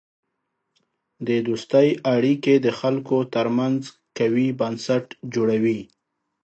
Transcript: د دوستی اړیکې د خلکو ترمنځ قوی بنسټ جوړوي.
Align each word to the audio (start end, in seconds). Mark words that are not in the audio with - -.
د 1.27 1.29
دوستی 1.47 1.87
اړیکې 2.15 2.53
د 2.65 2.67
خلکو 2.79 3.17
ترمنځ 3.35 3.81
قوی 4.17 4.47
بنسټ 4.59 5.05
جوړوي. 5.33 5.81